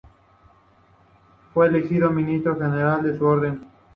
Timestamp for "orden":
3.23-3.67